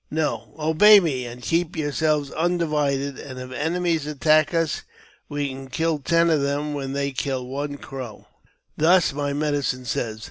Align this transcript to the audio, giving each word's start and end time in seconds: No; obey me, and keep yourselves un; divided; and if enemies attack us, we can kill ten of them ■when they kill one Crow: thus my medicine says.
No; 0.09 0.55
obey 0.57 0.99
me, 0.99 1.27
and 1.27 1.43
keep 1.43 1.75
yourselves 1.77 2.31
un; 2.35 2.57
divided; 2.57 3.19
and 3.19 3.39
if 3.39 3.51
enemies 3.51 4.07
attack 4.07 4.51
us, 4.51 4.81
we 5.29 5.49
can 5.49 5.67
kill 5.67 5.99
ten 5.99 6.31
of 6.31 6.41
them 6.41 6.73
■when 6.73 6.93
they 6.95 7.11
kill 7.11 7.45
one 7.45 7.77
Crow: 7.77 8.25
thus 8.75 9.13
my 9.13 9.31
medicine 9.31 9.85
says. 9.85 10.19